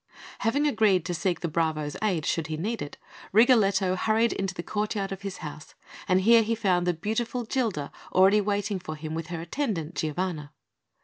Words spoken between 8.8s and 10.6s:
him with her attendant, Giovanna.